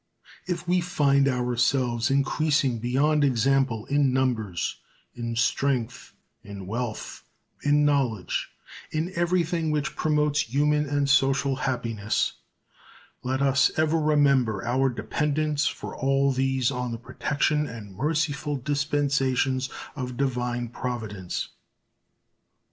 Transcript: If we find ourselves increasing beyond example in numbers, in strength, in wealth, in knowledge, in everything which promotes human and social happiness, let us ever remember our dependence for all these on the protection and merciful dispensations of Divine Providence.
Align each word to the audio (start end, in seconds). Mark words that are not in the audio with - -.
If 0.47 0.67
we 0.67 0.81
find 0.81 1.27
ourselves 1.27 2.09
increasing 2.09 2.79
beyond 2.79 3.23
example 3.23 3.85
in 3.85 4.11
numbers, 4.11 4.77
in 5.13 5.35
strength, 5.35 6.13
in 6.43 6.65
wealth, 6.65 7.21
in 7.61 7.85
knowledge, 7.85 8.49
in 8.89 9.11
everything 9.15 9.69
which 9.69 9.95
promotes 9.95 10.41
human 10.41 10.89
and 10.89 11.07
social 11.07 11.55
happiness, 11.57 12.33
let 13.21 13.43
us 13.43 13.69
ever 13.77 13.99
remember 13.99 14.65
our 14.65 14.89
dependence 14.89 15.67
for 15.67 15.95
all 15.95 16.31
these 16.31 16.71
on 16.71 16.91
the 16.91 16.97
protection 16.97 17.67
and 17.67 17.95
merciful 17.95 18.55
dispensations 18.57 19.69
of 19.95 20.17
Divine 20.17 20.69
Providence. 20.69 21.49